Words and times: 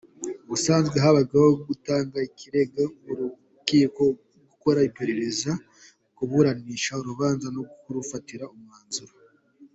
Ubusanzwe 0.45 0.97
habagaho 1.05 1.49
gutanga 1.67 2.17
ikirego 2.29 2.81
mu 3.03 3.11
rukiko, 3.19 4.03
gukora 4.49 4.79
iperereza, 4.89 5.51
kuburanisha 6.15 6.91
urubanza 7.01 7.47
no 7.55 7.61
kurufataho 7.81 8.45
umwanzuro. 8.57 9.13